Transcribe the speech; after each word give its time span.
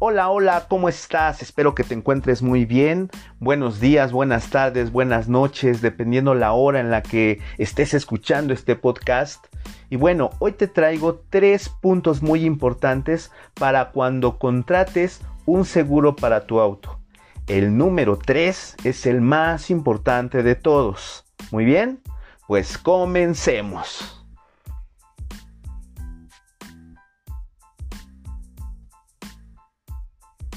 Hola, 0.00 0.28
hola, 0.28 0.66
¿cómo 0.68 0.88
estás? 0.88 1.40
Espero 1.40 1.76
que 1.76 1.84
te 1.84 1.94
encuentres 1.94 2.42
muy 2.42 2.64
bien. 2.64 3.10
Buenos 3.38 3.78
días, 3.78 4.10
buenas 4.10 4.50
tardes, 4.50 4.90
buenas 4.90 5.28
noches, 5.28 5.82
dependiendo 5.82 6.34
la 6.34 6.52
hora 6.52 6.80
en 6.80 6.90
la 6.90 7.00
que 7.00 7.40
estés 7.58 7.94
escuchando 7.94 8.52
este 8.52 8.74
podcast. 8.74 9.46
Y 9.90 9.96
bueno, 9.96 10.30
hoy 10.40 10.50
te 10.50 10.66
traigo 10.66 11.22
tres 11.30 11.68
puntos 11.68 12.22
muy 12.22 12.44
importantes 12.44 13.30
para 13.54 13.92
cuando 13.92 14.36
contrates 14.40 15.22
un 15.46 15.64
seguro 15.64 16.16
para 16.16 16.44
tu 16.44 16.58
auto. 16.58 16.98
El 17.46 17.76
número 17.76 18.18
3 18.18 18.76
es 18.82 19.06
el 19.06 19.20
más 19.20 19.70
importante 19.70 20.42
de 20.42 20.56
todos. 20.56 21.24
Muy 21.52 21.64
bien, 21.64 22.00
pues 22.48 22.78
comencemos. 22.78 24.23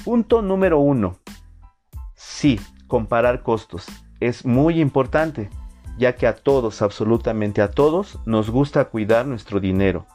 Punto 0.04 0.42
número 0.42 0.78
uno. 0.78 1.18
Sí, 2.14 2.60
comparar 2.86 3.42
costos. 3.42 3.86
Es 4.20 4.44
muy 4.44 4.80
importante, 4.80 5.50
ya 5.98 6.14
que 6.14 6.26
a 6.26 6.34
todos, 6.34 6.82
absolutamente 6.82 7.62
a 7.62 7.70
todos, 7.70 8.18
nos 8.26 8.50
gusta 8.50 8.86
cuidar 8.86 9.26
nuestro 9.26 9.60
dinero. 9.60 10.06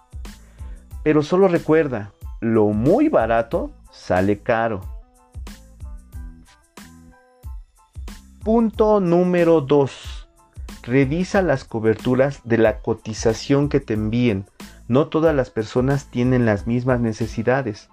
Pero 1.04 1.22
solo 1.22 1.48
recuerda, 1.48 2.12
lo 2.40 2.68
muy 2.68 3.10
barato 3.10 3.72
sale 3.92 4.40
caro. 4.40 4.82
Punto 8.44 9.00
número 9.00 9.62
2. 9.62 10.28
Revisa 10.84 11.42
las 11.42 11.64
coberturas 11.64 12.42
de 12.44 12.58
la 12.58 12.80
cotización 12.80 13.70
que 13.70 13.80
te 13.80 13.94
envíen. 13.94 14.46
No 14.90 15.08
todas 15.08 15.34
las 15.34 15.50
personas 15.50 16.08
tienen 16.08 16.46
las 16.46 16.68
mismas 16.68 17.00
necesidades. 17.00 17.90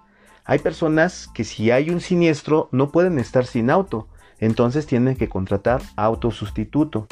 Hay 0.50 0.58
personas 0.58 1.28
que 1.32 1.44
si 1.44 1.70
hay 1.70 1.90
un 1.90 2.00
siniestro 2.00 2.68
no 2.72 2.90
pueden 2.90 3.20
estar 3.20 3.46
sin 3.46 3.70
auto, 3.70 4.08
entonces 4.40 4.84
tienen 4.84 5.14
que 5.14 5.28
contratar 5.28 5.80
auto 5.94 6.32
sustituto. 6.32 7.06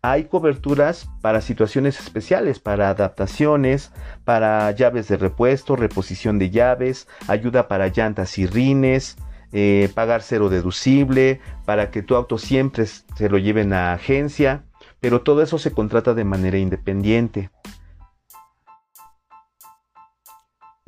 Hay 0.00 0.26
coberturas 0.26 1.10
para 1.20 1.40
situaciones 1.40 1.98
especiales, 1.98 2.60
para 2.60 2.90
adaptaciones, 2.90 3.90
para 4.24 4.70
llaves 4.70 5.08
de 5.08 5.16
repuesto, 5.16 5.74
reposición 5.74 6.38
de 6.38 6.50
llaves, 6.50 7.08
ayuda 7.26 7.66
para 7.66 7.88
llantas 7.88 8.38
y 8.38 8.46
rines, 8.46 9.16
eh, 9.50 9.90
pagar 9.92 10.22
cero 10.22 10.48
deducible, 10.48 11.40
para 11.64 11.90
que 11.90 12.02
tu 12.02 12.14
auto 12.14 12.38
siempre 12.38 12.86
se 12.86 13.28
lo 13.28 13.38
lleven 13.38 13.72
a 13.72 13.92
agencia, 13.92 14.62
pero 15.00 15.22
todo 15.22 15.42
eso 15.42 15.58
se 15.58 15.72
contrata 15.72 16.14
de 16.14 16.22
manera 16.22 16.58
independiente. 16.58 17.50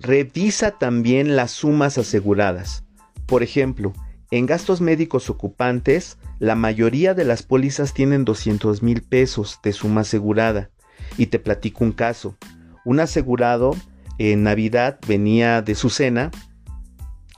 Revisa 0.02 0.78
también 0.78 1.36
las 1.36 1.50
sumas 1.50 1.98
aseguradas. 1.98 2.84
Por 3.26 3.42
ejemplo, 3.42 3.92
en 4.30 4.46
gastos 4.46 4.80
médicos 4.80 5.28
ocupantes, 5.28 6.16
la 6.38 6.54
mayoría 6.54 7.12
de 7.12 7.26
las 7.26 7.42
pólizas 7.42 7.92
tienen 7.92 8.24
200 8.24 8.82
mil 8.82 9.02
pesos 9.02 9.58
de 9.62 9.74
suma 9.74 10.00
asegurada. 10.00 10.70
Y 11.18 11.26
te 11.26 11.38
platico 11.38 11.84
un 11.84 11.92
caso. 11.92 12.38
Un 12.86 13.00
asegurado 13.00 13.76
en 14.16 14.42
Navidad 14.42 14.98
venía 15.06 15.60
de 15.60 15.74
su 15.74 15.90
cena 15.90 16.30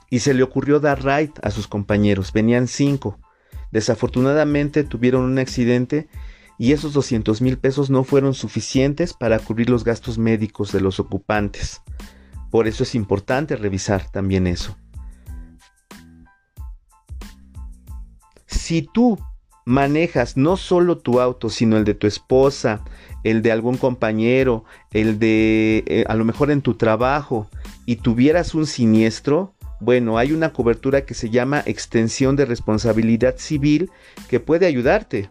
y 0.09 0.21
se 0.21 0.33
le 0.33 0.45
ocurrió 0.45 0.79
dar 0.79 1.05
ride 1.05 1.33
a 1.43 1.51
sus 1.51 1.67
compañeros. 1.67 2.33
Venían 2.33 2.69
cinco. 2.69 3.19
Desafortunadamente 3.73 4.85
tuvieron 4.85 5.25
un 5.25 5.41
accidente 5.41 6.07
y 6.59 6.71
esos 6.71 6.93
200 6.93 7.43
mil 7.43 7.59
pesos 7.59 7.91
no 7.91 8.05
fueron 8.05 8.35
suficientes 8.35 9.15
para 9.15 9.41
cubrir 9.41 9.69
los 9.69 9.83
gastos 9.83 10.17
médicos 10.17 10.71
de 10.71 10.81
los 10.81 11.01
ocupantes. 11.01 11.83
Por 12.53 12.69
eso 12.69 12.83
es 12.83 12.95
importante 12.95 13.57
revisar 13.57 14.11
también 14.11 14.47
eso. 14.47 14.77
Si 18.45 18.83
tú 18.83 19.19
manejas 19.65 20.37
no 20.37 20.59
solo 20.59 20.99
tu 20.99 21.19
auto, 21.19 21.49
sino 21.49 21.79
el 21.79 21.85
de 21.85 21.95
tu 21.95 22.07
esposa, 22.07 22.85
el 23.25 23.41
de 23.41 23.53
algún 23.53 23.79
compañero, 23.79 24.67
el 24.91 25.19
de 25.19 25.83
eh, 25.87 26.05
a 26.07 26.15
lo 26.15 26.27
mejor 26.27 26.51
en 26.51 26.61
tu 26.61 26.75
trabajo, 26.75 27.49
y 27.87 27.97
tuvieras 27.97 28.55
un 28.55 28.67
siniestro, 28.67 29.55
bueno, 29.81 30.19
hay 30.19 30.33
una 30.33 30.53
cobertura 30.53 31.07
que 31.07 31.15
se 31.15 31.31
llama 31.31 31.63
extensión 31.65 32.37
de 32.37 32.45
responsabilidad 32.45 33.37
civil 33.39 33.91
que 34.29 34.41
puede 34.41 34.67
ayudarte. 34.67 35.31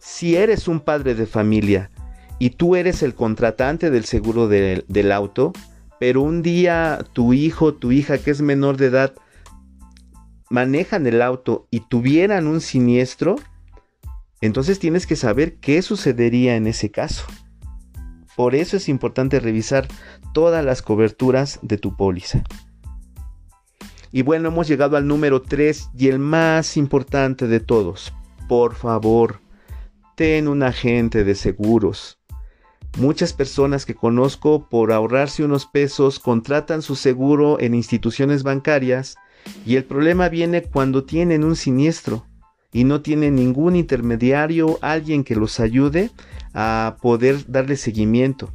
Si 0.00 0.34
eres 0.34 0.66
un 0.66 0.80
padre 0.80 1.14
de 1.14 1.26
familia 1.26 1.92
y 2.38 2.50
tú 2.50 2.76
eres 2.76 3.02
el 3.02 3.14
contratante 3.14 3.90
del 3.90 4.04
seguro 4.04 4.48
del 4.48 5.12
auto, 5.12 5.52
pero 5.98 6.22
un 6.22 6.42
día 6.42 7.04
tu 7.12 7.32
hijo, 7.32 7.74
tu 7.74 7.92
hija 7.92 8.18
que 8.18 8.30
es 8.30 8.42
menor 8.42 8.76
de 8.76 8.86
edad, 8.86 9.14
manejan 10.50 11.06
el 11.06 11.22
auto 11.22 11.66
y 11.70 11.80
tuvieran 11.80 12.46
un 12.46 12.60
siniestro, 12.60 13.36
entonces 14.40 14.78
tienes 14.78 15.06
que 15.06 15.16
saber 15.16 15.56
qué 15.56 15.80
sucedería 15.82 16.56
en 16.56 16.66
ese 16.66 16.90
caso. 16.90 17.24
Por 18.36 18.54
eso 18.54 18.76
es 18.76 18.88
importante 18.90 19.40
revisar 19.40 19.88
todas 20.34 20.62
las 20.62 20.82
coberturas 20.82 21.58
de 21.62 21.78
tu 21.78 21.96
póliza. 21.96 22.44
Y 24.12 24.22
bueno, 24.22 24.48
hemos 24.48 24.68
llegado 24.68 24.98
al 24.98 25.06
número 25.06 25.40
3 25.40 25.90
y 25.96 26.08
el 26.08 26.18
más 26.18 26.76
importante 26.76 27.46
de 27.48 27.60
todos. 27.60 28.12
Por 28.46 28.74
favor, 28.74 29.40
ten 30.16 30.48
un 30.48 30.62
agente 30.62 31.24
de 31.24 31.34
seguros. 31.34 32.18
Muchas 32.96 33.34
personas 33.34 33.84
que 33.84 33.94
conozco 33.94 34.68
por 34.70 34.90
ahorrarse 34.90 35.44
unos 35.44 35.66
pesos 35.66 36.18
contratan 36.18 36.80
su 36.80 36.96
seguro 36.96 37.60
en 37.60 37.74
instituciones 37.74 38.42
bancarias 38.42 39.16
y 39.66 39.76
el 39.76 39.84
problema 39.84 40.30
viene 40.30 40.62
cuando 40.62 41.04
tienen 41.04 41.44
un 41.44 41.56
siniestro 41.56 42.24
y 42.72 42.84
no 42.84 43.02
tienen 43.02 43.36
ningún 43.36 43.76
intermediario, 43.76 44.78
alguien 44.80 45.24
que 45.24 45.36
los 45.36 45.60
ayude 45.60 46.10
a 46.54 46.96
poder 47.02 47.44
darle 47.46 47.76
seguimiento. 47.76 48.52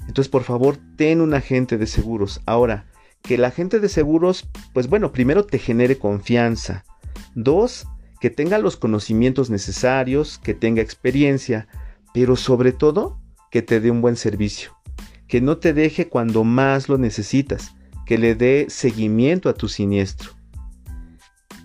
Entonces, 0.00 0.28
por 0.28 0.42
favor, 0.42 0.76
ten 0.96 1.20
un 1.20 1.34
agente 1.34 1.78
de 1.78 1.86
seguros. 1.86 2.40
Ahora, 2.46 2.86
que 3.22 3.36
el 3.36 3.44
agente 3.44 3.78
de 3.78 3.88
seguros, 3.88 4.48
pues 4.72 4.88
bueno, 4.88 5.12
primero 5.12 5.44
te 5.44 5.58
genere 5.58 5.96
confianza. 5.96 6.84
Dos, 7.36 7.86
que 8.20 8.30
tenga 8.30 8.58
los 8.58 8.76
conocimientos 8.76 9.48
necesarios, 9.48 10.38
que 10.38 10.54
tenga 10.54 10.82
experiencia, 10.82 11.68
pero 12.12 12.34
sobre 12.34 12.72
todo, 12.72 13.20
que 13.50 13.62
te 13.62 13.80
dé 13.80 13.90
un 13.90 14.00
buen 14.00 14.16
servicio, 14.16 14.76
que 15.28 15.40
no 15.40 15.58
te 15.58 15.72
deje 15.72 16.08
cuando 16.08 16.44
más 16.44 16.88
lo 16.88 16.98
necesitas, 16.98 17.74
que 18.06 18.18
le 18.18 18.34
dé 18.34 18.66
seguimiento 18.68 19.48
a 19.48 19.54
tu 19.54 19.68
siniestro. 19.68 20.30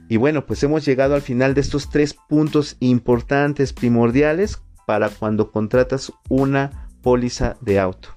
Y 0.07 0.17
bueno, 0.17 0.45
pues 0.45 0.61
hemos 0.63 0.85
llegado 0.85 1.15
al 1.15 1.21
final 1.21 1.53
de 1.53 1.61
estos 1.61 1.89
tres 1.89 2.13
puntos 2.13 2.77
importantes, 2.79 3.73
primordiales, 3.73 4.61
para 4.85 5.09
cuando 5.09 5.51
contratas 5.51 6.11
una 6.29 6.89
póliza 7.01 7.57
de 7.61 7.79
auto. 7.79 8.09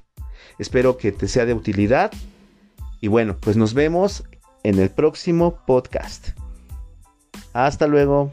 Espero 0.59 0.99
que 0.99 1.13
te 1.13 1.29
sea 1.29 1.47
de 1.47 1.55
utilidad. 1.55 2.13
Y 3.01 3.09
bueno, 3.09 3.37
pues 3.41 3.57
nos 3.57 3.75
vemos 3.75 4.25
en 4.65 4.79
el 4.79 4.91
próximo 4.91 5.65
podcast. 5.67 6.31
Hasta 7.53 7.87
luego. 7.87 8.33